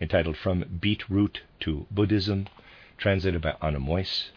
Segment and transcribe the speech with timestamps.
[0.00, 2.48] entitled From Beetroot to Buddhism,
[2.98, 4.30] translated by Anna Meuss,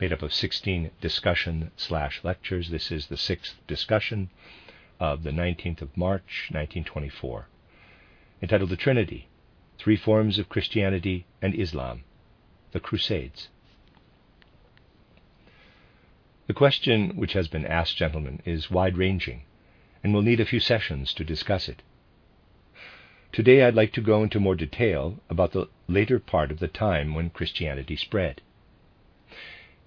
[0.00, 2.70] made up of 16 discussion slash lectures.
[2.70, 4.30] This is the sixth discussion
[5.00, 7.46] of the 19th of March, 1924,
[8.42, 9.28] entitled The Trinity,
[9.78, 12.04] Three Forms of Christianity and Islam,
[12.72, 13.48] the Crusades.
[16.46, 19.42] The question which has been asked, gentlemen, is wide ranging
[20.02, 21.82] and will need a few sessions to discuss it.
[23.38, 27.14] Today I'd like to go into more detail about the later part of the time
[27.14, 28.42] when Christianity spread.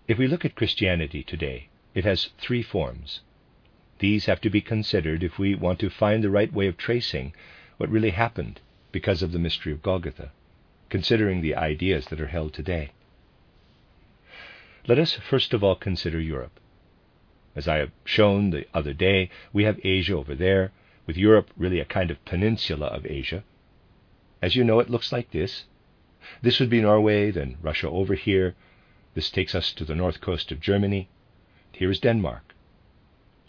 [0.08, 3.20] If we look at Christianity today, it has three forms.
[4.00, 7.34] These have to be considered if we want to find the right way of tracing
[7.76, 8.62] what really happened
[8.94, 10.32] because of the mystery of Golgotha,
[10.88, 12.92] considering the ideas that are held today.
[14.88, 16.58] Let us first of all consider Europe.
[17.54, 20.72] As I have shown the other day, we have Asia over there,
[21.06, 23.44] with Europe really a kind of peninsula of Asia.
[24.42, 25.66] As you know, it looks like this.
[26.42, 28.56] This would be Norway, then Russia over here.
[29.14, 31.10] This takes us to the north coast of Germany.
[31.72, 32.54] Here is Denmark.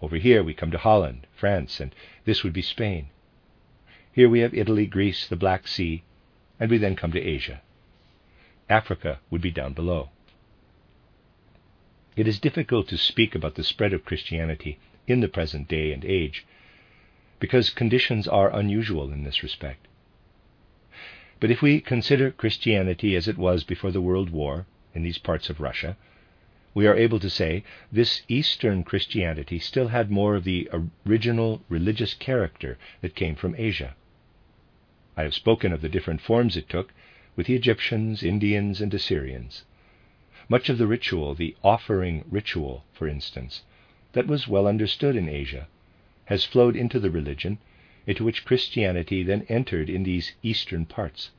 [0.00, 3.08] Over here we come to Holland, France, and this would be Spain.
[4.12, 6.02] Here we have Italy, Greece, the Black Sea,
[6.58, 7.62] and we then come to Asia.
[8.68, 10.10] Africa would be down below.
[12.16, 16.04] It is difficult to speak about the spread of Christianity in the present day and
[16.04, 16.44] age
[17.42, 19.88] because conditions are unusual in this respect.
[21.40, 25.50] But if we consider Christianity as it was before the World War in these parts
[25.50, 25.96] of Russia,
[26.72, 30.70] we are able to say this Eastern Christianity still had more of the
[31.04, 33.96] original religious character that came from Asia.
[35.16, 36.94] I have spoken of the different forms it took
[37.34, 39.64] with the Egyptians, Indians, and Assyrians.
[40.48, 43.62] Much of the ritual, the offering ritual, for instance,
[44.12, 45.66] that was well understood in Asia,
[46.32, 47.58] has flowed into the religion
[48.06, 51.30] into which Christianity then entered in these eastern parts.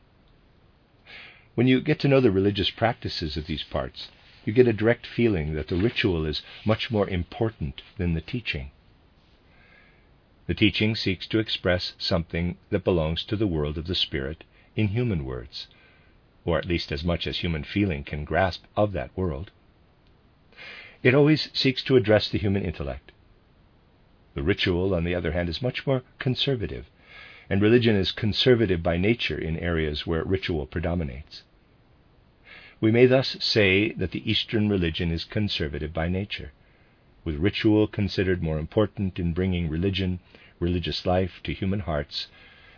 [1.55, 4.09] When you get to know the religious practices of these parts,
[4.45, 8.69] you get a direct feeling that the ritual is much more important than the teaching.
[10.45, 14.43] The teaching seeks to express something that belongs to the world of the spirit
[14.75, 15.69] in human words,
[16.45, 19.49] or at least as much as human feeling can grasp of that world.
[21.01, 23.11] It always seeks to address the human intellect,
[24.33, 26.89] the ritual, on the other hand, is much more conservative,
[27.49, 31.43] and religion is conservative by nature in areas where ritual predominates.
[32.81, 36.51] We may thus say that the Eastern religion is conservative by nature,
[37.23, 40.19] with ritual considered more important in bringing religion,
[40.59, 42.27] religious life to human hearts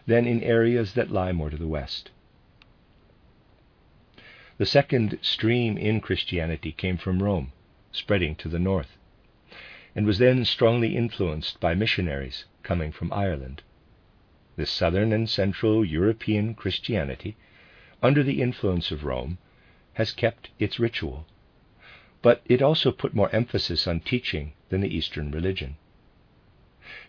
[0.06, 2.12] than in areas that lie more to the West.
[4.58, 7.52] The second stream in Christianity came from Rome,
[7.92, 8.98] spreading to the north
[9.96, 13.64] and was then strongly influenced by missionaries coming from Ireland.
[14.58, 17.38] This southern and central European Christianity,
[18.04, 19.38] under the influence of Rome,
[19.94, 21.26] has kept its ritual,
[22.22, 25.78] but it also put more emphasis on teaching than the Eastern religion.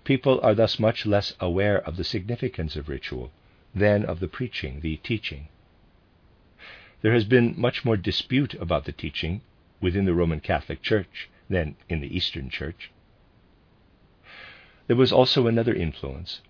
[0.04, 3.32] People are thus much less aware of the significance of ritual
[3.74, 5.48] than of the preaching, the teaching.
[7.02, 9.42] There has been much more dispute about the teaching
[9.80, 12.90] within the Roman Catholic Church than in the Eastern Church.
[14.86, 16.40] There was also another influence.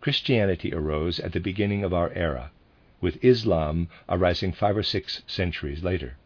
[0.00, 2.52] Christianity arose at the beginning of our era,
[3.00, 6.16] with Islam arising five or six centuries later.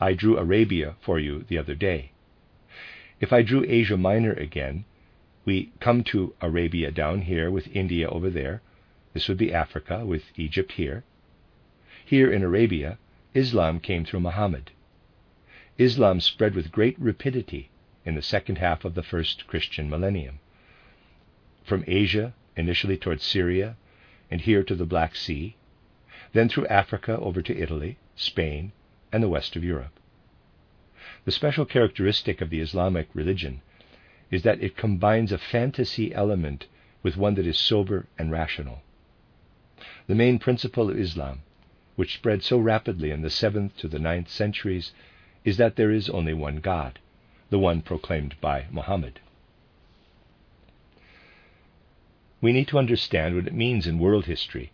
[0.00, 2.12] I drew Arabia for you the other day.
[3.20, 4.84] If I drew Asia Minor again,
[5.44, 8.62] we come to Arabia down here with India over there.
[9.12, 11.04] This would be Africa with Egypt here.
[12.04, 12.98] Here in Arabia,
[13.34, 14.70] Islam came through Muhammad.
[15.78, 17.70] Islam spread with great rapidity
[18.04, 20.40] in the second half of the first Christian millennium.
[21.62, 23.76] From Asia, initially towards Syria,
[24.28, 25.54] and here to the Black Sea,
[26.32, 28.72] then through Africa over to Italy, Spain,
[29.12, 30.00] and the west of Europe.
[31.24, 33.62] The special characteristic of the Islamic religion
[34.32, 36.66] is that it combines a fantasy element
[37.04, 38.82] with one that is sober and rational.
[40.08, 41.42] The main principle of Islam,
[41.94, 44.92] which spread so rapidly in the 7th to the ninth centuries,
[45.48, 46.98] is that there is only one God,
[47.48, 49.18] the one proclaimed by Muhammad.
[52.42, 54.72] We need to understand what it means in world history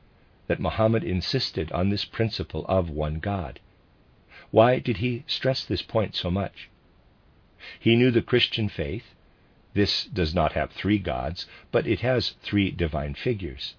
[0.49, 3.61] that Muhammad insisted on this principle of one God.
[4.50, 6.69] Why did he stress this point so much?
[7.79, 9.15] He knew the Christian faith.
[9.75, 13.75] This does not have three gods, but it has three divine figures.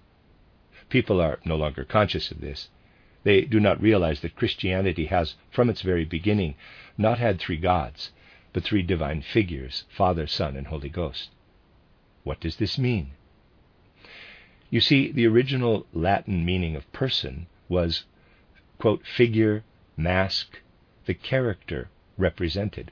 [0.88, 2.70] People are no longer conscious of this.
[3.26, 6.54] They do not realize that Christianity has, from its very beginning,
[6.98, 8.12] not had three gods,
[8.52, 11.30] but three divine figures Father, Son, and Holy Ghost.
[12.24, 13.12] What does this mean?
[14.70, 18.04] You see, the original Latin meaning of person was,
[18.78, 19.62] quote, figure,
[19.96, 20.60] mask,
[21.06, 21.88] the character
[22.18, 22.90] represented,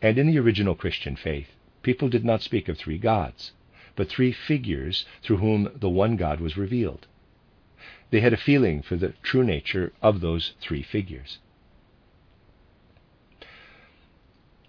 [0.00, 1.48] And in the original Christian faith,
[1.82, 3.52] people did not speak of three gods,
[3.96, 7.06] but three figures through whom the one God was revealed.
[8.10, 11.38] They had a feeling for the true nature of those three figures.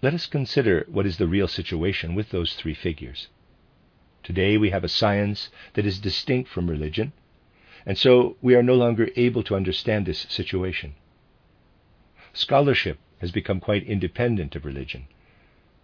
[0.04, 3.28] Let us consider what is the real situation with those three figures.
[4.22, 7.14] Today we have a science that is distinct from religion,
[7.86, 10.92] and so we are no longer able to understand this situation.
[12.34, 15.06] Scholarship has become quite independent of religion,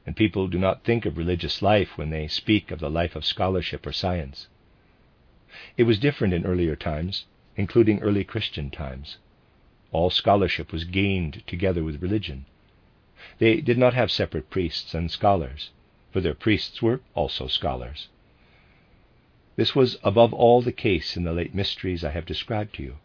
[0.04, 3.24] and people do not think of religious life when they speak of the life of
[3.24, 4.48] scholarship or science.
[5.78, 7.24] It was different in earlier times,
[7.56, 9.16] including early Christian times.
[9.92, 12.44] All scholarship was gained together with religion.
[13.38, 15.70] They did not have separate priests and scholars,
[16.10, 18.08] for their priests were also scholars.
[19.56, 22.96] This was above all the case in the late mysteries I have described to you.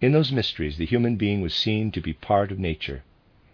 [0.00, 3.04] In those mysteries, the human being was seen to be part of nature,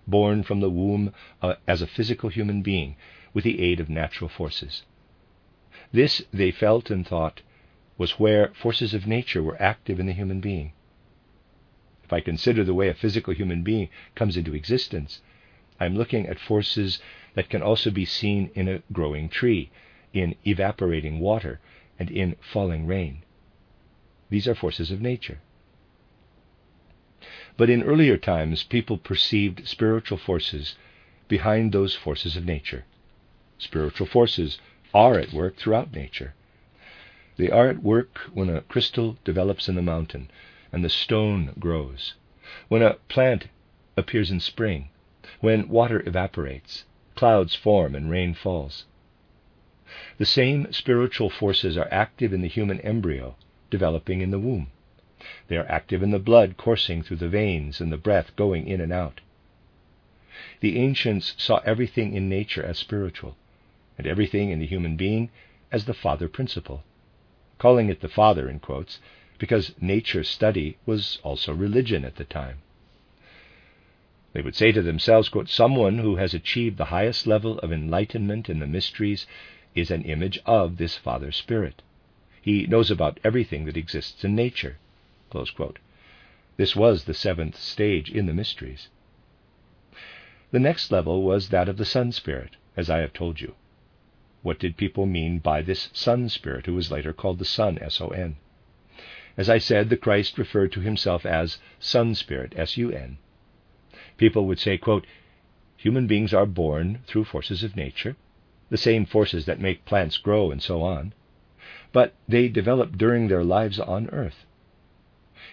[0.07, 1.13] born from the womb
[1.43, 2.97] uh, as a physical human being
[3.35, 4.83] with the aid of natural forces.
[5.93, 7.43] This, they felt and thought,
[7.99, 10.73] was where forces of nature were active in the human being.
[12.15, 15.21] I consider the way a physical human being comes into existence,
[15.81, 17.01] I am looking at forces
[17.35, 19.71] that can also be seen in a growing tree,
[20.13, 21.59] in evaporating water,
[21.99, 23.25] and in falling rain.
[24.31, 25.41] These are forces of nature.
[27.57, 30.77] But in earlier times, people perceived spiritual forces
[31.27, 32.85] behind those forces of nature.
[33.59, 34.61] Spiritual forces
[34.95, 36.35] are at work throughout nature.
[37.37, 40.31] They are at work when a crystal develops in the mountain
[40.75, 42.15] and the stone grows,
[42.67, 43.47] when a plant
[43.97, 44.89] appears in spring,
[45.39, 46.85] when water evaporates,
[47.15, 48.85] clouds form, and rain falls.
[50.19, 53.37] The same spiritual forces are active in the human embryo
[53.71, 54.73] developing in the womb.
[55.47, 58.81] They are active in the blood coursing through the veins and the breath going in
[58.81, 59.21] and out.
[60.59, 63.37] The ancients saw everything in nature as spiritual,
[63.97, 65.31] and everything in the human being
[65.71, 66.83] as the father principle,
[67.59, 68.99] calling it the father in quotes
[69.39, 72.59] because nature study was also religion at the time.
[74.33, 78.51] They would say to themselves, quote, Someone who has achieved the highest level of enlightenment
[78.51, 79.27] in the mysteries
[79.75, 81.83] is an image of this Father Spirit.
[82.43, 84.77] He knows about everything that exists in nature.
[86.57, 88.89] This was the seventh stage in the mysteries.
[90.51, 93.55] The next level was that of the Sun Spirit, as I have told you.
[94.43, 98.01] What did people mean by this Sun Spirit, who was later called the Sun, S
[98.01, 98.37] O N?
[99.37, 103.19] As I said, the Christ referred to himself as Son Spirit, S U N.
[104.17, 105.05] People would say, quote,
[105.77, 108.15] Human beings are born through forces of nature,
[108.71, 111.13] the same forces that make plants grow and so on,
[111.93, 114.47] but they develop during their lives on earth.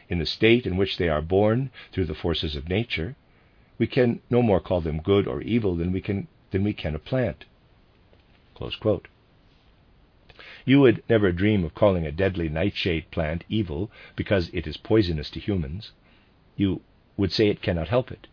[0.09, 3.15] In the state in which they are born through the forces of nature,
[3.79, 6.93] we can no more call them good or evil than we can, than we can
[6.93, 7.45] a plant.
[10.65, 15.29] You would never dream of calling a deadly nightshade plant evil because it is poisonous
[15.31, 15.91] to humans.
[16.55, 16.81] You
[17.17, 18.27] would say it cannot help it.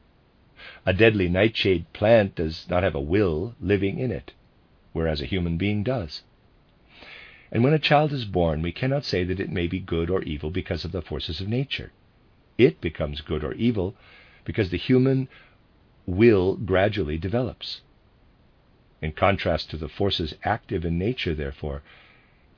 [0.84, 4.32] A deadly nightshade plant does not have a will living in it,
[4.92, 6.22] whereas a human being does.
[7.50, 10.22] And when a child is born, we cannot say that it may be good or
[10.22, 11.92] evil because of the forces of nature.
[12.58, 13.94] It becomes good or evil
[14.44, 15.28] because the human
[16.06, 17.80] will gradually develops.
[19.00, 21.82] In contrast to the forces active in nature, therefore,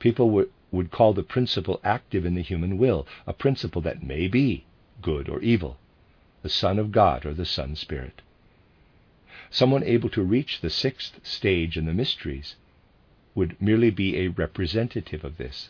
[0.01, 4.27] people would, would call the principle active in the human will a principle that may
[4.27, 4.65] be
[5.01, 5.77] good or evil,
[6.41, 8.21] the Son of God or the Son Spirit.
[9.49, 12.55] Someone able to reach the sixth stage in the mysteries
[13.35, 15.69] would merely be a representative of this.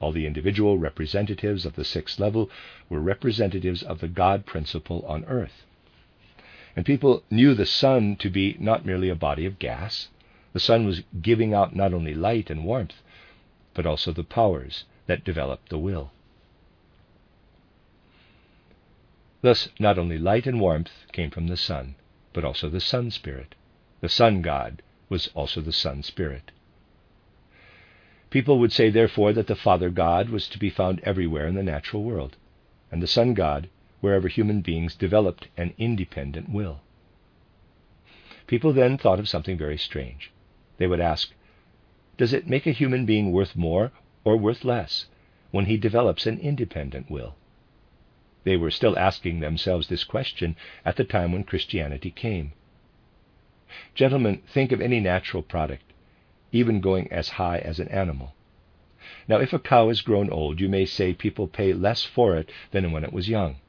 [0.00, 2.50] All the individual representatives of the sixth level
[2.88, 5.64] were representatives of the God principle on earth.
[6.74, 10.08] And people knew the sun to be not merely a body of gas.
[10.52, 13.02] The sun was giving out not only light and warmth,
[13.74, 16.10] but also the powers that develop the will.
[19.40, 21.96] Thus, not only light and warmth came from the sun,
[22.32, 23.54] but also the sun spirit.
[24.00, 26.50] The sun god was also the sun spirit.
[28.30, 31.62] People would say, therefore, that the Father God was to be found everywhere in the
[31.62, 32.36] natural world,
[32.90, 33.68] and the Son God
[34.00, 36.80] wherever human beings developed an independent will.
[38.46, 40.31] People then thought of something very strange.
[40.82, 41.32] They would ask,
[42.16, 43.92] Does it make a human being worth more
[44.24, 45.06] or worth less
[45.52, 47.36] when he develops an independent will?
[48.42, 52.54] They were still asking themselves this question at the time when Christianity came.
[53.94, 55.84] Gentlemen, think of any natural product,
[56.50, 58.34] even going as high as an animal.
[59.28, 62.50] Now, if a cow is grown old, you may say people pay less for it
[62.72, 63.60] than when it was young.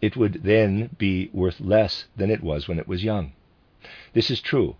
[0.00, 3.34] It would then be worth less than it was when it was young.
[4.14, 4.76] This is true,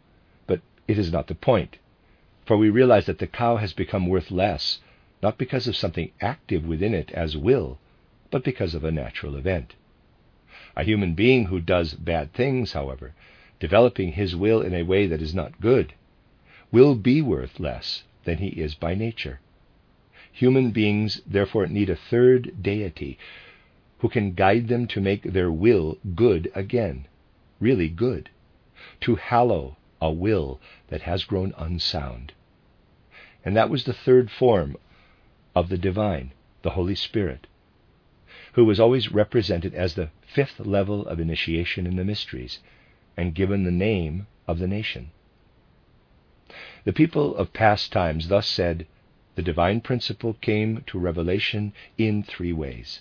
[0.86, 1.78] it is not the point,
[2.44, 4.80] for we realize that the cow has become worth less,
[5.22, 7.78] not because of something active within it as will,
[8.30, 9.74] but because of a natural event.
[10.76, 13.14] A human being who does bad things, however,
[13.60, 15.94] developing his will in a way that is not good,
[16.70, 19.40] will be worth less than he is by nature.
[20.32, 23.18] Human beings therefore need a third deity
[24.00, 27.06] who can guide them to make their will good again,
[27.60, 28.28] really good,
[29.00, 32.34] to hallow a will that has grown unsound.
[33.42, 34.76] And that was the third form
[35.54, 37.46] of the divine, the Holy Spirit,
[38.52, 42.58] who was always represented as the fifth level of initiation in the mysteries
[43.16, 45.10] and given the name of the nation.
[46.84, 48.86] The people of past times thus said,
[49.36, 53.00] the divine principle came to revelation in three ways.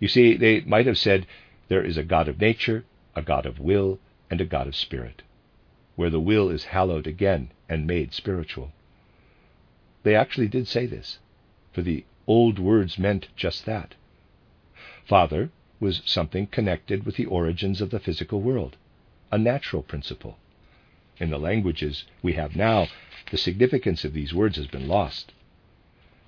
[0.00, 1.26] You see, they might have said,
[1.68, 2.84] there is a God of nature,
[3.14, 5.22] a God of will, and a God of spirit,
[5.96, 8.72] where the will is hallowed again and made spiritual.
[10.02, 11.18] They actually did say this,
[11.72, 13.94] for the old words meant just that.
[15.04, 18.76] Father was something connected with the origins of the physical world,
[19.30, 20.38] a natural principle.
[21.18, 22.88] In the languages we have now,
[23.30, 25.32] the significance of these words has been lost.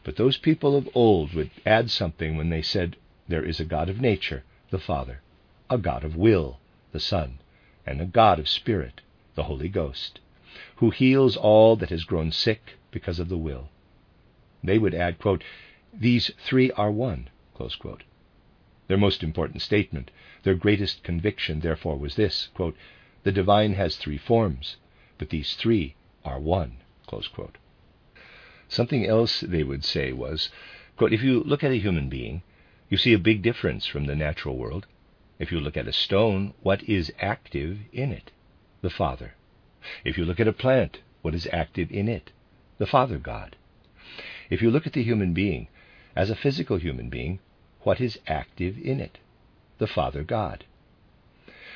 [0.05, 2.97] But those people of old would add something when they said,
[3.29, 5.21] There is a God of nature, the Father,
[5.69, 6.61] a God of will,
[6.93, 7.39] the Son,
[7.85, 9.01] and a God of Spirit,
[9.37, 10.19] the Holy Ghost,
[10.77, 13.69] who heals all that has grown sick because of the will.
[14.65, 15.45] They would add, quote,
[15.93, 17.29] These three are one,
[18.89, 20.11] their most important statement,
[20.43, 22.77] their greatest conviction, therefore, was this quote,
[23.23, 24.77] The divine has three forms,
[25.19, 26.79] but these three are one.
[28.69, 30.51] Something else they would say was
[30.97, 32.43] quote, If you look at a human being,
[32.89, 34.87] you see a big difference from the natural world.
[35.39, 38.31] If you look at a stone, what is active in it?
[38.83, 39.35] The Father.
[40.05, 42.33] If you look at a plant, what is active in it?
[42.79, 43.57] The Father God.
[44.51, 45.69] If you look at the human being,
[46.15, 47.41] as a physical human being,
[47.83, 49.19] what is active in it
[49.79, 50.65] the Father God.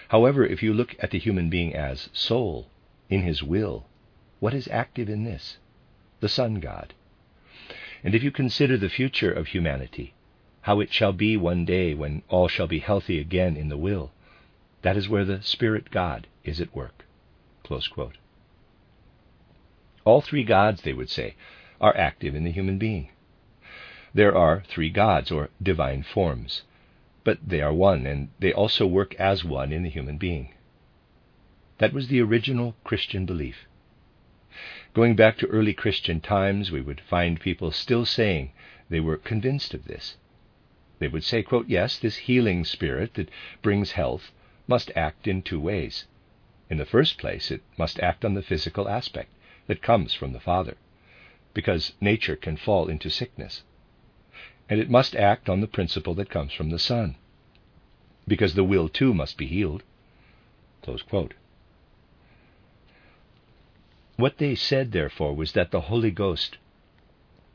[0.09, 2.69] However, if you look at the human being as soul,
[3.09, 3.87] in his will,
[4.38, 5.59] what is active in this?
[6.21, 6.95] The Son God.
[8.02, 10.14] And if you consider the future of humanity,
[10.62, 14.11] how it shall be one day when all shall be healthy again in the will,
[14.83, 17.04] that is where the Spirit God is at work.
[20.04, 21.37] All three gods, they would say,
[21.80, 23.11] are active in the human being.
[24.12, 26.62] There are three gods, or divine forms,
[27.23, 30.52] but they are one, and they also work as one in the human being.
[31.78, 33.66] That was the original Christian belief.
[34.92, 38.50] Going back to early Christian times, we would find people still saying
[38.88, 40.16] they were convinced of this.
[40.99, 43.30] They would say, quote, Yes, this healing spirit that
[43.62, 44.33] brings health
[44.66, 46.07] must act in two ways.
[46.71, 49.31] In the first place, it must act on the physical aspect
[49.67, 50.77] that comes from the Father,
[51.53, 53.65] because nature can fall into sickness
[54.71, 57.17] and it must act on the principle that comes from the Son,
[58.29, 59.83] because the will too must be healed.
[64.17, 66.59] What they said, therefore, was that the Holy Ghost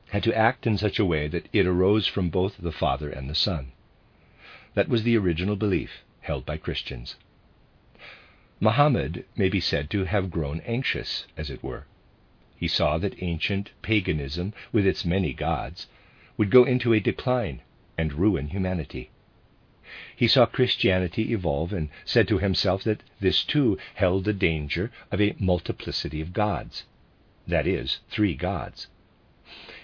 [0.10, 3.30] had to act in such a way that it arose from both the Father and
[3.30, 3.72] the Son.
[4.74, 7.16] That was the original belief held by Christians.
[8.62, 11.84] Muhammad may be said to have grown anxious, as it were.
[12.56, 15.88] He saw that ancient paganism, with its many gods,
[16.38, 17.60] would go into a decline
[17.98, 19.10] and ruin humanity.
[20.16, 25.20] He saw Christianity evolve and said to himself that this too held the danger of
[25.20, 26.86] a multiplicity of gods,
[27.46, 28.88] that is, three gods.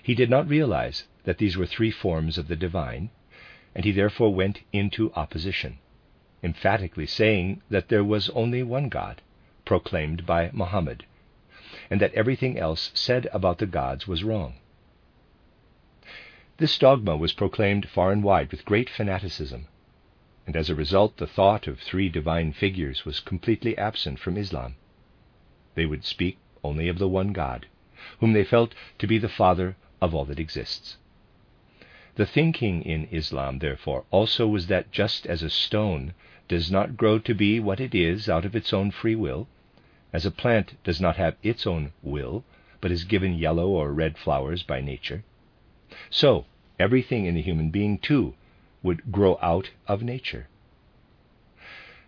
[0.02, 3.10] He did not realize that these were three forms of the divine,
[3.76, 5.80] and he therefore went into opposition,
[6.44, 9.22] emphatically saying that there was only one God,
[9.64, 11.06] proclaimed by Mohammed,
[11.90, 14.56] and that everything else said about the gods was wrong.
[16.58, 19.68] This dogma was proclaimed far and wide with great fanaticism,
[20.48, 24.76] and as a result, the thought of three divine figures was completely absent from Islam.
[25.76, 27.68] They would speak only of the one God,
[28.20, 30.98] whom they felt to be the father of all that exists.
[32.16, 36.14] The thinking in Islam, therefore, also was that just as a stone
[36.52, 39.48] does not grow to be what it is out of its own free will,
[40.12, 42.44] as a plant does not have its own will,
[42.82, 45.24] but is given yellow or red flowers by nature,
[46.10, 46.46] so
[46.78, 48.34] everything in the human being, too,
[48.84, 50.50] would grow out of nature.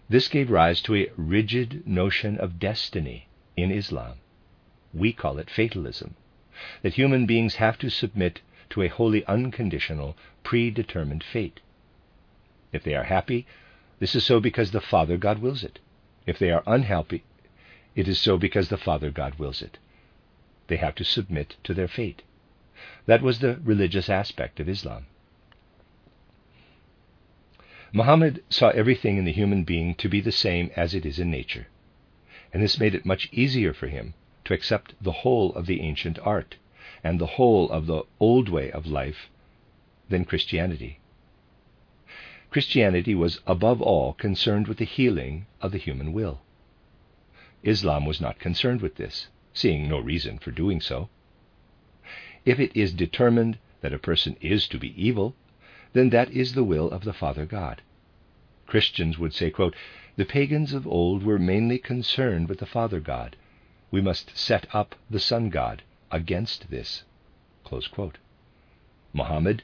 [0.10, 4.18] This gave rise to a rigid notion of destiny in Islam.
[4.94, 6.16] We call it fatalism,
[6.82, 11.62] that human beings have to submit to a wholly unconditional, predetermined fate.
[12.74, 13.48] If they are happy,
[14.04, 15.80] this is so because the Father God wills it.
[16.26, 17.24] If they are unhappy,
[17.96, 19.78] it is so because the Father God wills it.
[20.68, 22.22] They have to submit to their fate.
[23.06, 25.06] That was the religious aspect of Islam.
[27.94, 31.32] Muhammad saw everything in the human being to be the same as it is in
[31.32, 31.68] nature,
[32.52, 36.20] and this made it much easier for him to accept the whole of the ancient
[36.24, 36.58] art
[37.06, 39.30] and the whole of the old way of life
[40.10, 41.00] than Christianity.
[42.54, 46.44] Christianity was above all concerned with the healing of the human will.
[47.64, 51.10] Islam was not concerned with this, seeing no reason for doing so.
[52.46, 55.36] If it is determined that a person is to be evil,
[55.94, 57.82] then that is the will of the Father God.
[58.68, 59.76] Christians would say, quote,
[60.16, 63.36] The pagans of old were mainly concerned with the Father God.
[63.90, 65.82] We must set up the Son God
[66.12, 67.04] against this.
[69.12, 69.64] Muhammad,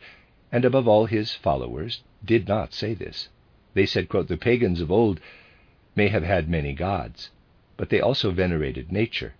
[0.51, 3.29] and above all his followers, did not say this.
[3.73, 5.19] They said, quote, The pagans of old
[5.95, 7.29] may have had many gods,
[7.77, 9.35] but they also venerated nature,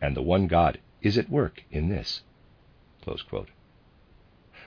[0.00, 2.22] and the one God is at work in this.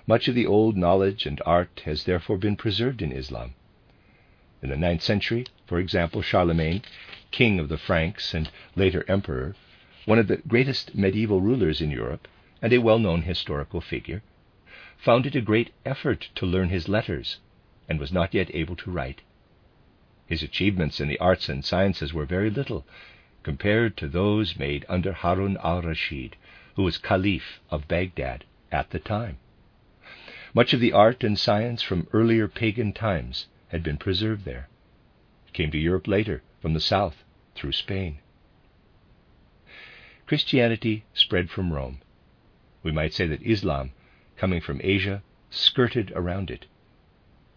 [0.07, 3.53] Much of the old knowledge and art has therefore been preserved in Islam.
[4.61, 6.81] In the ninth century, for example, Charlemagne,
[7.31, 9.55] king of the Franks and later emperor,
[10.05, 12.27] one of the greatest medieval rulers in Europe
[12.61, 14.21] and a well known historical figure,
[14.97, 17.37] found it a great effort to learn his letters
[17.87, 19.21] and was not yet able to write.
[20.25, 22.85] His achievements in the arts and sciences were very little
[23.43, 26.35] compared to those made under Harun al Rashid,
[26.75, 29.37] who was Caliph of Baghdad at the time.
[30.53, 34.67] Much of the art and science from earlier pagan times had been preserved there.
[35.47, 38.19] It came to Europe later, from the south, through Spain.
[40.25, 42.01] Christianity spread from Rome.
[42.81, 43.91] We might say that Islam,
[44.37, 46.65] coming from Asia, skirted around it.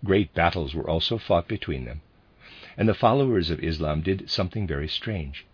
[0.05, 2.01] Great battles were also fought between them,
[2.77, 5.45] and the followers of Islam did something very strange.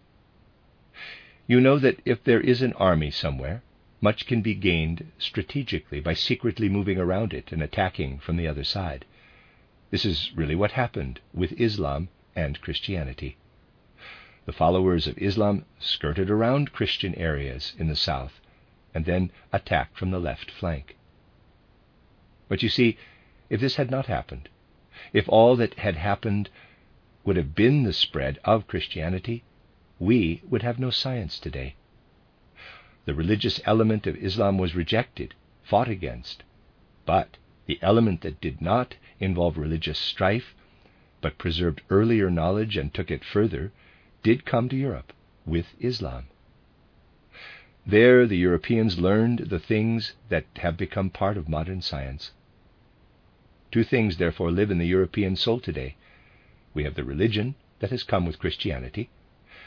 [1.47, 3.63] You know that if there is an army somewhere,
[4.01, 8.65] much can be gained strategically by secretly moving around it and attacking from the other
[8.65, 9.07] side.
[9.91, 13.37] This is really what happened with Islam and Christianity.
[14.45, 18.41] The followers of Islam skirted around Christian areas in the south
[18.93, 20.97] and then attacked from the left flank.
[22.49, 22.97] But you see,
[23.49, 24.49] if this had not happened,
[25.13, 26.51] if all that had happened
[27.25, 29.45] would have been the spread of Christianity,
[29.99, 31.75] we would have no science today.
[33.07, 36.43] The religious element of Islam was rejected, fought against,
[37.07, 40.55] but the element that did not involve religious strife,
[41.21, 43.73] but preserved earlier knowledge and took it further,
[44.23, 45.13] did come to Europe
[45.47, 46.27] with Islam.
[47.87, 52.33] There, the Europeans learned the things that have become part of modern science.
[53.71, 55.97] Two things, therefore, live in the European soul today.
[56.73, 59.11] We have the religion that has come with Christianity,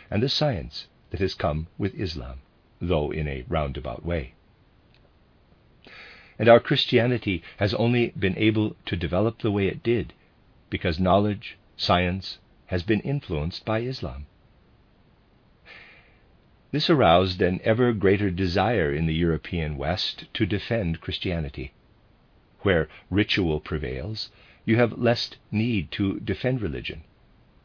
[0.10, 2.42] and the science that has come with Islam,
[2.82, 4.34] though in a roundabout way.
[6.40, 10.14] And our Christianity has only been able to develop the way it did
[10.70, 14.26] because knowledge, science, has been influenced by Islam.
[16.72, 21.72] This aroused an ever greater desire in the European West to defend Christianity.
[22.62, 24.30] Where ritual prevails,
[24.66, 27.04] you have less need to defend religion,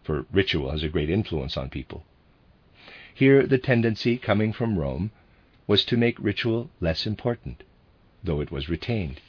[0.05, 2.05] for ritual has a great influence on people.
[3.13, 5.11] Here, the tendency coming from Rome
[5.67, 7.65] was to make ritual less important,
[8.23, 9.21] though it was retained.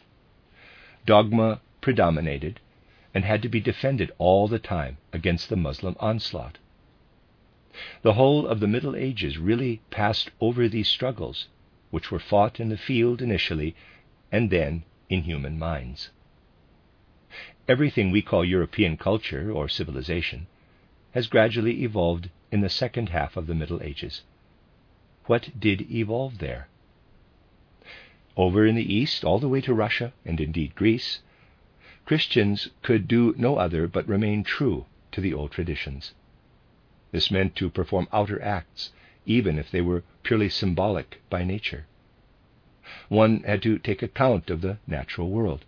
[1.05, 2.59] Dogma predominated
[3.13, 6.59] and had to be defended all the time against the Muslim onslaught.
[8.03, 11.47] The whole of the Middle Ages really passed over these struggles,
[11.89, 13.75] which were fought in the field initially
[14.31, 16.12] and then in human minds.
[17.67, 20.47] Everything we call European culture or civilization
[21.13, 24.23] has gradually evolved in the second half of the Middle Ages.
[25.25, 26.67] What did evolve there?
[28.36, 31.21] Over in the East, all the way to Russia, and indeed Greece,
[32.05, 36.13] Christians could do no other but remain true to the old traditions.
[37.13, 38.91] This meant to perform outer acts
[39.28, 41.86] even if they were purely symbolic by nature.
[43.08, 45.63] One had to take account of the natural world.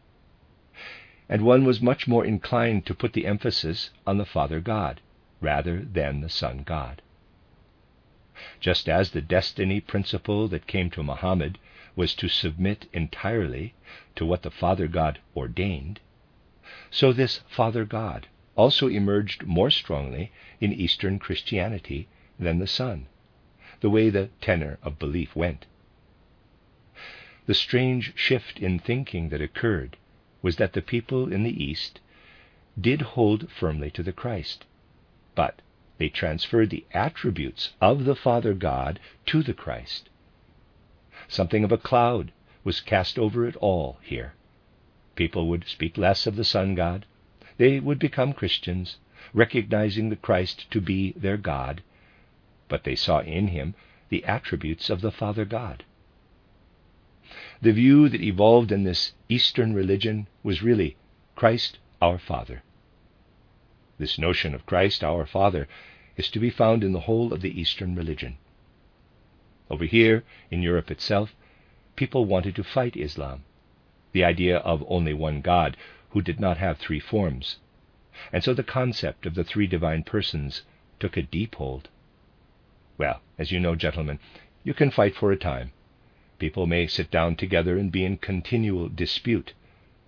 [1.30, 5.02] And one was much more inclined to put the emphasis on the Father God
[5.40, 7.04] rather than the Son God.
[8.60, 11.60] Just as the destiny principle that came to Muhammad
[11.96, 13.76] was to submit entirely
[14.16, 16.00] to what the Father God ordained,
[16.90, 22.08] so this Father God also emerged more strongly in Eastern Christianity
[22.40, 23.08] than the sun,
[23.82, 25.66] the way the tenor of belief went.
[27.46, 29.98] The strange shift in thinking that occurred
[30.42, 32.00] was that the people in the East
[32.80, 34.66] did hold firmly to the Christ,
[35.36, 35.62] but
[35.98, 40.10] they transferred the attributes of the Father God to the Christ.
[41.28, 42.32] Something of a cloud
[42.64, 44.34] was cast over it all here.
[45.16, 47.06] People would speak less of the Sun God.
[47.58, 48.98] They would become Christians,
[49.34, 51.82] recognizing the Christ to be their God,
[52.68, 53.76] but they saw in him
[54.10, 55.84] the attributes of the Father God.
[57.62, 60.98] The view that evolved in this Eastern religion was really
[61.36, 62.62] Christ our Father.
[63.98, 65.68] This notion of Christ our Father
[66.18, 68.38] is to be found in the whole of the Eastern religion.
[69.70, 71.34] Over here, in Europe itself,
[71.96, 73.44] people wanted to fight Islam,
[74.12, 75.78] the idea of only one God
[76.16, 77.58] who did not have three forms,
[78.32, 80.62] and so the concept of the three divine persons
[80.98, 81.90] took a deep hold.
[82.98, 84.20] Well, as you know, gentlemen,
[84.64, 85.74] you can fight for a time.
[86.40, 89.52] People may sit down together and be in continual dispute.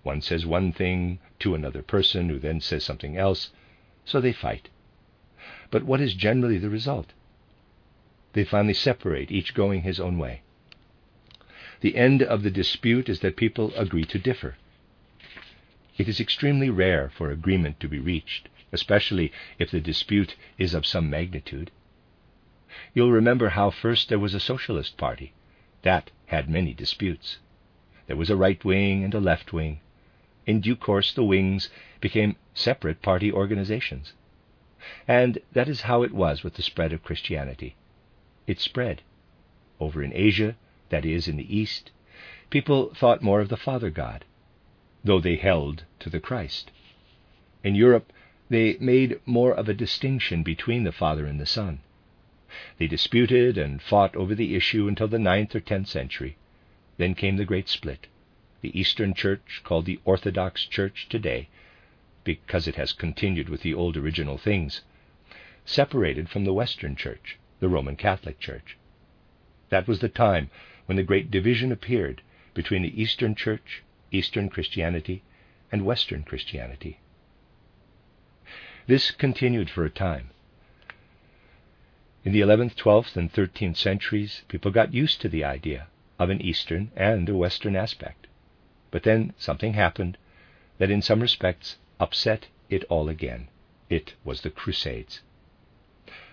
[0.02, 3.50] One says one thing to another person who then says something else,
[4.06, 4.70] so they fight.
[5.70, 7.12] But what is generally the result?
[8.32, 10.40] They finally separate, each going his own way.
[11.82, 14.56] The end of the dispute is that people agree to differ.
[15.98, 20.86] It is extremely rare for agreement to be reached, especially if the dispute is of
[20.86, 21.72] some magnitude.
[22.94, 25.32] You'll remember how first there was a socialist party.
[25.82, 27.38] That had many disputes.
[28.06, 29.80] There was a right wing and a left wing.
[30.46, 31.68] In due course, the wings
[32.00, 34.12] became separate party organizations.
[35.08, 37.74] And that is how it was with the spread of Christianity.
[38.46, 39.02] It spread.
[39.80, 40.54] Over in Asia,
[40.90, 41.90] that is, in the East,
[42.50, 44.24] people thought more of the Father God,
[45.08, 46.70] though they held to the Christ.
[47.64, 48.12] In Europe,
[48.50, 51.80] they made more of a distinction between the Father and the Son.
[52.76, 56.36] They disputed and fought over the issue until the ninth or tenth century.
[56.98, 58.06] Then came the great split.
[58.60, 61.48] The Eastern Church, called the Orthodox Church today,
[62.22, 64.82] because it has continued with the old original things,
[65.64, 68.76] separated from the Western Church, the Roman Catholic Church.
[69.70, 70.50] That was the time
[70.84, 72.20] when the great division appeared
[72.52, 75.22] between the Eastern Church, Eastern Christianity,
[75.70, 77.00] and Western Christianity.
[78.86, 80.30] This continued for a time.
[82.24, 86.40] In the 11th, 12th, and 13th centuries, people got used to the idea of an
[86.40, 88.26] Eastern and a Western aspect.
[88.90, 90.16] But then something happened
[90.78, 93.48] that, in some respects, upset it all again.
[93.90, 95.22] It was the Crusades.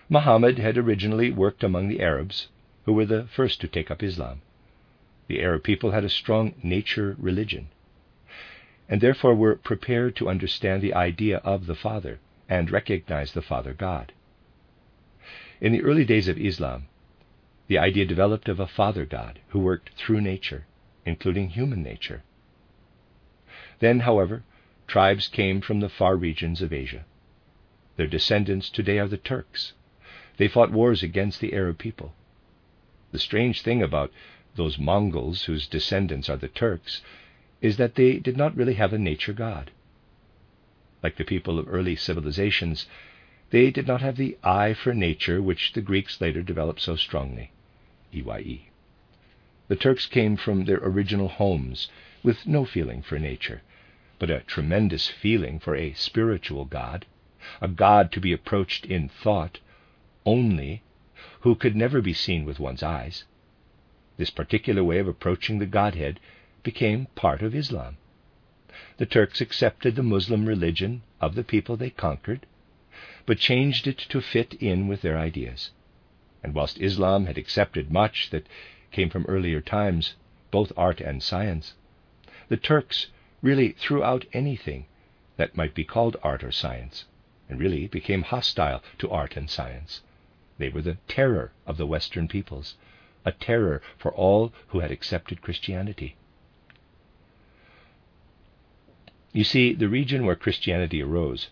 [0.08, 2.48] Muhammad had originally worked among the Arabs,
[2.84, 4.42] who were the first to take up Islam.
[5.28, 7.68] The Arab people had a strong nature religion,
[8.88, 13.74] and therefore were prepared to understand the idea of the Father and recognize the Father
[13.74, 14.12] God.
[15.60, 16.86] In the early days of Islam,
[17.66, 20.66] the idea developed of a Father God who worked through nature,
[21.04, 22.22] including human nature.
[23.80, 24.44] Then, however,
[24.86, 27.04] tribes came from the far regions of Asia.
[27.96, 29.72] Their descendants today are the Turks.
[30.36, 32.14] They fought wars against the Arab people.
[33.10, 34.12] The strange thing about
[34.56, 37.02] those Mongols whose descendants are the Turks
[37.60, 39.70] is that they did not really have a nature god.
[41.02, 42.86] Like the people of early civilizations,
[43.50, 47.52] they did not have the eye for nature which the Greeks later developed so strongly.
[48.12, 48.68] EYE.
[49.68, 51.88] The Turks came from their original homes
[52.22, 53.62] with no feeling for nature,
[54.18, 57.06] but a tremendous feeling for a spiritual God,
[57.60, 59.60] a God to be approached in thought
[60.24, 60.82] only,
[61.40, 63.24] who could never be seen with one's eyes.
[64.16, 66.20] This particular way of approaching the Godhead
[66.62, 67.98] became part of Islam.
[68.96, 72.46] The Turks accepted the Muslim religion of the people they conquered
[73.26, 75.70] but changed it to fit in with their ideas.
[76.42, 78.46] And whilst Islam had accepted much that
[78.90, 80.14] came from earlier times,
[80.50, 81.74] both art and science,
[82.48, 83.08] the Turks
[83.42, 84.86] really threw out anything
[85.36, 87.04] that might be called art or science,
[87.50, 90.02] and really became hostile to art and science.
[90.56, 92.76] They were the terror of the Western peoples,
[93.26, 96.16] a terror for all who had accepted Christianity.
[99.32, 101.50] You see, the region where Christianity arose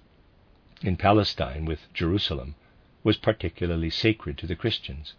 [0.81, 2.55] in Palestine with Jerusalem
[3.03, 5.15] was particularly sacred to the Christians.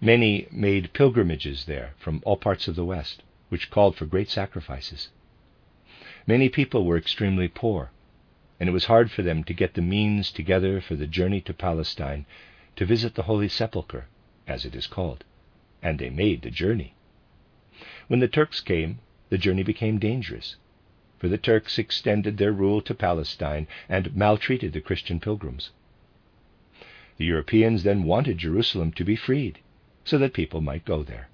[0.00, 5.08] Many made pilgrimages there from all parts of the West, which called for great sacrifices.
[6.26, 7.90] Many people were extremely poor,
[8.60, 11.52] and it was hard for them to get the means together for the journey to
[11.54, 12.26] Palestine
[12.76, 14.06] to visit the Holy Sepulchre,
[14.46, 15.24] as it is called,
[15.84, 16.94] and they made the journey.
[18.08, 20.56] When the Turks came, the journey became dangerous,
[21.18, 25.70] for the Turks extended their rule to Palestine and maltreated the Christian pilgrims.
[27.18, 29.60] The Europeans then wanted Jerusalem to be freed
[30.04, 31.28] so that people might go there.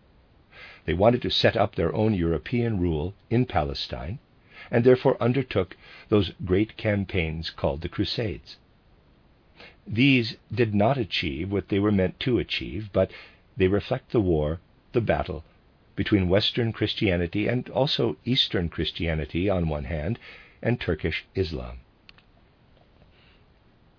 [0.85, 4.19] They wanted to set up their own European rule in Palestine
[4.71, 5.77] and therefore undertook
[6.09, 8.57] those great campaigns called the Crusades.
[9.87, 13.11] These did not achieve what they were meant to achieve, but
[13.61, 14.59] they reflect the war,
[14.93, 15.45] the battle,
[15.95, 20.19] between Western Christianity and also Eastern Christianity on one hand,
[20.63, 21.81] and Turkish Islam.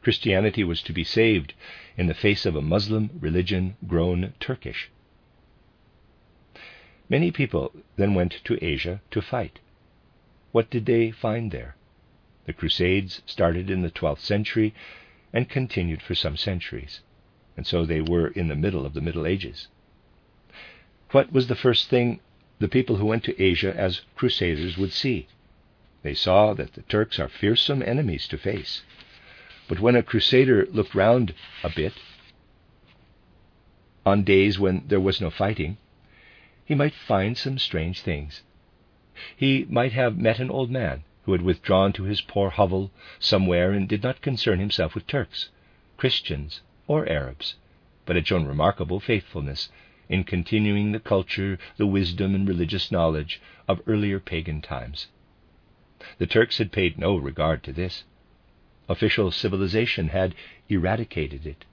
[0.01, 1.53] Christianity was to be saved
[1.95, 4.89] in the face of a Muslim religion grown Turkish.
[7.07, 9.59] Many people then went to Asia to fight.
[10.51, 11.75] What did they find there?
[12.47, 14.73] The Crusades started in the 12th century
[15.31, 17.01] and continued for some centuries,
[17.57, 19.67] and so they were in the middle of the Middle Ages.
[21.11, 22.19] What was the first thing
[22.59, 25.27] the people who went to Asia as crusaders would see?
[26.03, 28.83] They saw that the Turks are fearsome enemies to face.
[29.67, 31.33] But when a crusader looked round
[31.63, 31.93] a bit,
[34.05, 35.77] on days when there was no fighting,
[36.65, 38.41] he might find some strange things.
[39.35, 43.71] He might have met an old man who had withdrawn to his poor hovel somewhere
[43.71, 45.49] and did not concern himself with Turks,
[45.97, 47.55] Christians, or Arabs,
[48.05, 49.69] but had shown remarkable faithfulness
[50.09, 55.07] in continuing the culture, the wisdom, and religious knowledge of earlier pagan times.
[56.17, 58.03] The Turks had paid no regard to this.
[58.89, 60.35] Official civilization had
[60.67, 61.65] eradicated it.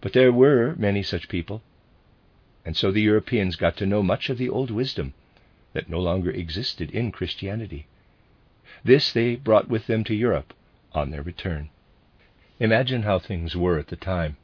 [0.00, 1.62] But there were many such people,
[2.64, 5.14] and so the Europeans got to know much of the old wisdom
[5.72, 7.86] that no longer existed in Christianity.
[8.84, 10.52] This they brought with them to Europe
[10.92, 11.70] on their return.
[12.62, 14.36] Imagine how things were at the time.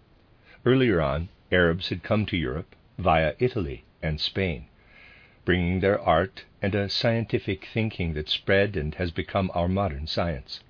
[0.67, 4.67] Earlier on, Arabs had come to Europe via Italy and Spain,
[5.45, 10.65] bringing their art and a scientific thinking that spread and has become our modern science.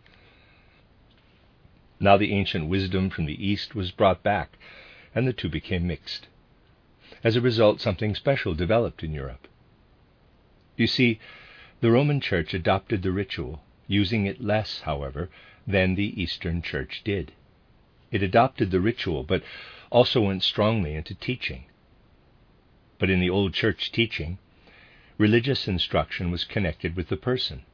[1.99, 4.59] Now the ancient wisdom from the East was brought back,
[5.15, 6.29] and the two became mixed.
[7.25, 9.49] As a result, something special developed in Europe.
[10.77, 11.19] You see,
[11.81, 15.31] the Roman Church adopted the ritual, using it less, however,
[15.67, 17.33] than the Eastern Church did.
[18.11, 19.43] It adopted the ritual, but
[19.91, 21.65] also went strongly into teaching.
[22.99, 24.39] But in the Old Church teaching,
[25.19, 27.65] religious instruction was connected with the person.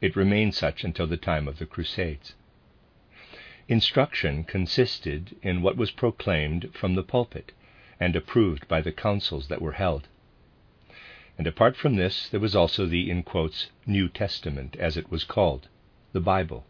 [0.00, 2.34] It remained such until the time of the Crusades.
[3.68, 7.52] Instruction consisted in what was proclaimed from the pulpit
[8.00, 10.08] and approved by the councils that were held.
[11.36, 15.24] And apart from this, there was also the, in quotes, New Testament, as it was
[15.24, 15.68] called,
[16.12, 16.64] the Bible.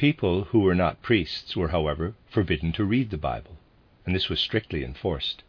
[0.00, 3.58] People who were not priests were, however, forbidden to read the Bible,
[4.06, 5.42] and this was strictly enforced.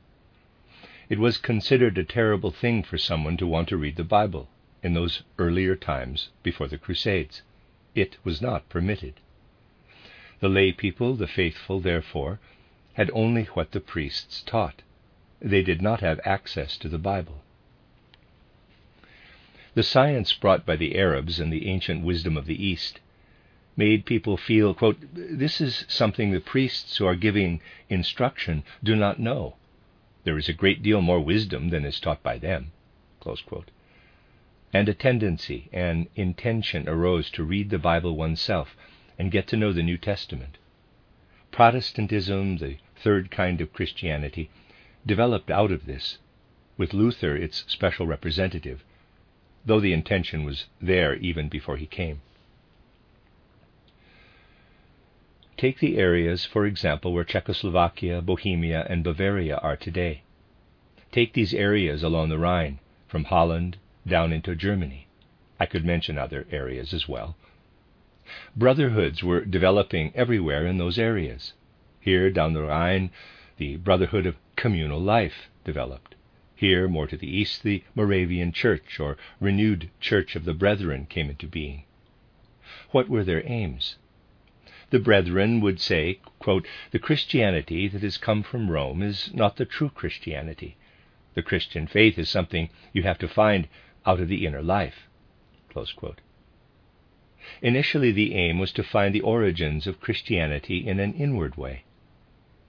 [1.07, 4.49] It was considered a terrible thing for someone to want to read the Bible
[4.83, 7.43] in those earlier times before the Crusades.
[7.95, 9.13] It was not permitted.
[10.41, 12.41] The lay people, the faithful, therefore,
[12.95, 14.81] had only what the priests taught.
[15.39, 17.41] They did not have access to the Bible.
[19.75, 22.99] The science brought by the Arabs and the ancient wisdom of the East
[23.75, 29.19] made people feel, quote, this is something the priests who are giving instruction do not
[29.19, 29.55] know.
[30.23, 32.71] There is a great deal more wisdom than is taught by them.
[34.73, 38.75] And a tendency, an intention arose to read the Bible oneself
[39.17, 40.57] and get to know the New Testament.
[41.51, 44.49] Protestantism, the third kind of Christianity,
[45.05, 46.19] developed out of this,
[46.77, 48.83] with Luther its special representative,
[49.65, 52.21] though the intention was there even before he came.
[55.61, 60.23] Take the areas, for example, where Czechoslovakia, Bohemia, and Bavaria are today.
[61.11, 65.05] Take these areas along the Rhine, from Holland down into Germany.
[65.59, 67.37] I could mention other areas as well.
[68.55, 71.53] Brotherhoods were developing everywhere in those areas.
[71.99, 73.11] Here, down the Rhine,
[73.57, 76.15] the brotherhood of communal life developed.
[76.55, 81.29] Here, more to the east, the Moravian Church, or renewed Church of the Brethren, came
[81.29, 81.83] into being.
[82.89, 83.97] What were their aims?
[84.91, 89.65] The Brethren would say, quote, The Christianity that has come from Rome is not the
[89.65, 90.75] true Christianity.
[91.33, 93.69] The Christian faith is something you have to find
[94.05, 95.07] out of the inner life.
[97.61, 101.85] Initially, the aim was to find the origins of Christianity in an inward way.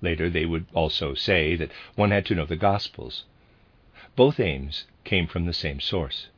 [0.00, 3.24] Later, they would also say that one had to know the Gospels.
[4.14, 6.28] Both aims came from the same source.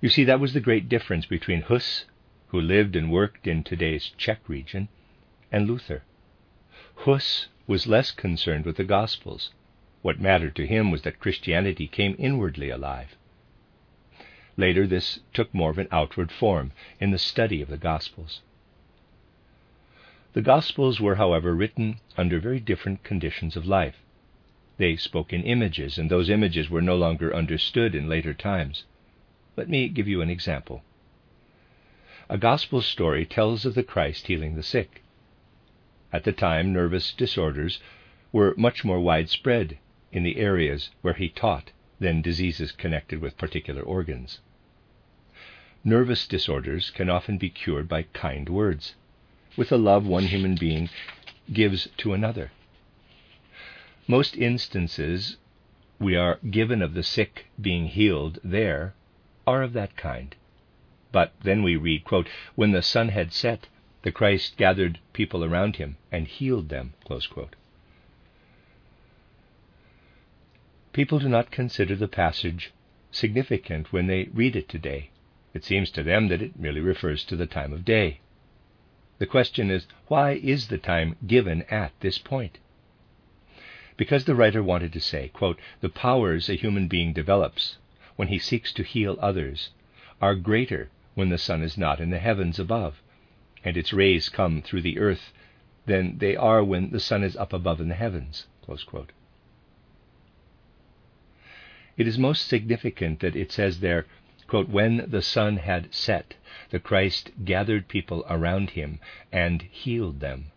[0.00, 2.06] You see, that was the great difference between Hus,
[2.52, 4.86] who lived and worked in today's Czech region,
[5.50, 6.02] and Luther.
[6.96, 9.50] Hus was less concerned with the Gospels.
[10.02, 13.16] What mattered to him was that Christianity came inwardly alive.
[14.58, 18.42] Later, this took more of an outward form in the study of the Gospels.
[20.34, 23.96] The Gospels were, however, written under very different conditions of life.
[24.76, 28.84] They spoke in images, and those images were no longer understood in later times.
[29.56, 30.82] Let me give you an example.
[32.32, 35.02] A Gospel story tells of the Christ healing the sick.
[36.14, 37.78] At the time, nervous disorders
[38.32, 39.76] were much more widespread
[40.12, 44.40] in the areas where he taught than diseases connected with particular organs.
[45.84, 48.94] Nervous disorders can often be cured by kind words
[49.54, 50.88] with the love one human being
[51.52, 52.50] gives to another.
[54.08, 55.36] Most instances
[55.98, 58.94] we are given of the sick being healed there
[59.46, 60.34] are of that kind.
[61.12, 63.68] But then we read, quote, When the sun had set,
[64.00, 66.94] the Christ gathered people around him and healed them.
[70.94, 72.72] People do not consider the passage
[73.10, 75.10] significant when they read it today.
[75.52, 78.20] It seems to them that it merely refers to the time of day.
[79.18, 82.56] The question is, why is the time given at this point?
[83.98, 87.76] Because the writer wanted to say, quote, the powers a human being develops
[88.16, 89.68] when he seeks to heal others
[90.18, 93.02] are greater when the sun is not in the heavens above,
[93.64, 95.32] and its rays come through the earth
[95.86, 98.46] than they are when the sun is up above in the heavens.
[101.96, 104.06] It is most significant that it says there,
[104.46, 106.34] quote, When the sun had set,
[106.70, 108.98] the Christ gathered people around him
[109.30, 110.52] and healed them.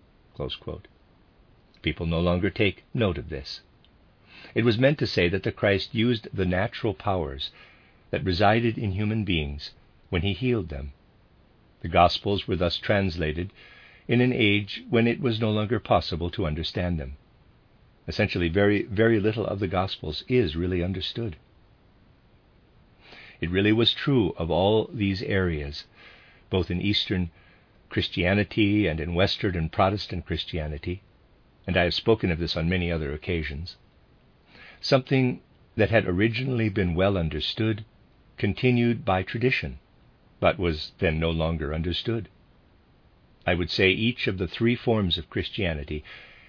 [1.81, 3.61] People no longer take note of this.
[4.53, 7.51] It was meant to say that the Christ used the natural powers
[8.11, 9.71] that resided in human beings
[10.09, 10.93] when he healed them.
[11.81, 13.51] The Gospels were thus translated
[14.07, 17.17] in an age when it was no longer possible to understand them.
[18.07, 21.37] Essentially, very, very little of the Gospels is really understood.
[23.41, 25.85] It really was true of all these areas,
[26.49, 27.31] both in Eastern
[27.89, 31.01] Christianity and in Western and Protestant Christianity,
[31.67, 33.75] and I have spoken of this on many other occasions.
[34.79, 35.41] Something
[35.75, 37.83] that had originally been well understood
[38.37, 39.79] continued by tradition,
[40.39, 42.27] but was then no longer understood.
[43.47, 46.03] I would say each of the three forms of Christianity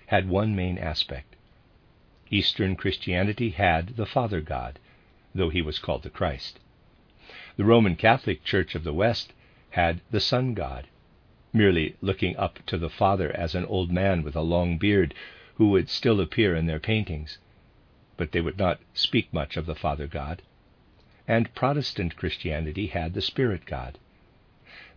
[0.06, 1.36] had one main aspect.
[2.30, 4.78] Eastern Christianity had the Father God,
[5.34, 6.58] though he was called the Christ.
[7.56, 9.32] The Roman Catholic Church of the West
[9.70, 10.86] had the Son god,
[11.52, 15.14] merely looking up to the Father as an old man with a long beard
[15.54, 17.38] who would still appear in their paintings,
[18.16, 20.42] but they would not speak much of the Father God.
[21.28, 23.98] And Protestant Christianity had the Spirit God.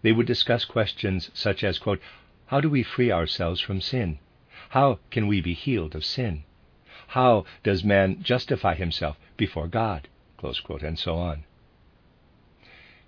[0.02, 2.02] They would discuss questions such as, quote,
[2.48, 4.20] How do we free ourselves from sin?
[4.70, 6.44] How can we be healed of sin?
[7.08, 10.08] How does man justify himself before God?
[10.38, 11.44] Quote, and so on.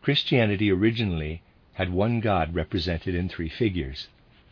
[0.02, 4.10] Christianity originally had one God represented in three figures.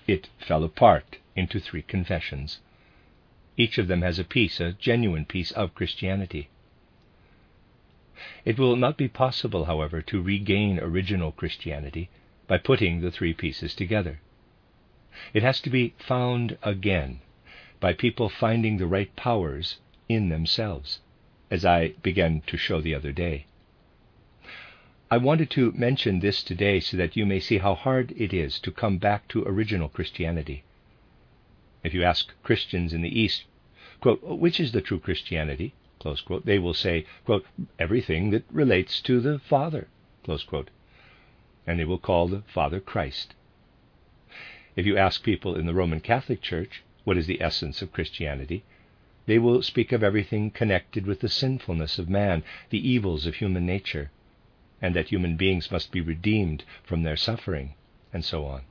[0.07, 2.59] It fell apart into three confessions.
[3.57, 6.49] Each of them has a piece, a genuine piece of Christianity.
[8.43, 12.09] It will not be possible, however, to regain original Christianity
[12.47, 14.19] by putting the three pieces together.
[15.33, 17.21] It has to be found again
[17.79, 19.79] by people finding the right powers
[20.09, 20.99] in themselves,
[21.49, 23.45] as I began to show the other day.
[25.11, 28.59] I wanted to mention this today so that you may see how hard it is
[28.59, 30.63] to come back to original Christianity.
[31.83, 33.45] If you ask Christians in the East,
[34.01, 37.45] quote, which is the true Christianity, quote, they will say, quote,
[37.77, 39.87] everything that relates to the Father,
[41.67, 43.35] and they will call the Father Christ.
[44.75, 48.63] If you ask people in the Roman Catholic Church what is the essence of Christianity,
[49.25, 53.65] they will speak of everything connected with the sinfulness of man, the evils of human
[53.65, 54.09] nature,
[54.81, 57.73] and that human beings must be redeemed from their suffering,
[58.13, 58.61] and so on.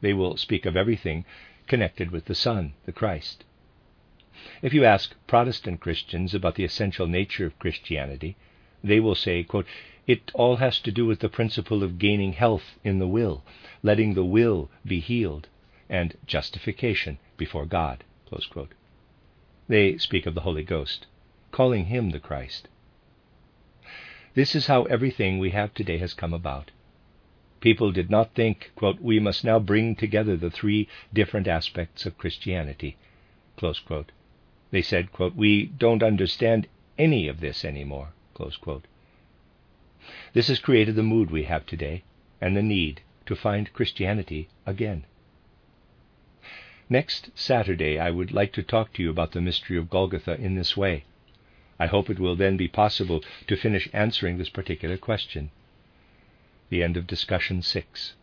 [0.00, 1.24] They will speak of everything
[1.68, 3.44] connected with the Son, the Christ.
[4.62, 8.36] If you ask Protestant Christians about the essential nature of Christianity,
[8.82, 9.66] they will say, quote,
[10.06, 13.44] It all has to do with the principle of gaining health in the will,
[13.82, 15.48] letting the will be healed,
[15.88, 18.04] and justification before God.
[19.68, 21.06] They speak of the Holy Ghost,
[21.52, 22.68] calling him the Christ.
[24.34, 26.70] This is how everything we have today has come about.
[27.60, 32.16] People did not think, quote, we must now bring together the three different aspects of
[32.16, 32.96] Christianity.
[34.70, 36.68] They said, quote, we don't understand
[36.98, 38.12] any of this anymore.
[40.32, 42.04] This has created the mood we have today
[42.40, 45.04] and the need to find Christianity again.
[46.88, 50.54] Next Saturday, I would like to talk to you about the mystery of Golgotha in
[50.54, 51.04] this way.
[51.78, 55.50] I hope it will then be possible to finish answering this particular question.
[56.68, 58.14] The end of discussion 6.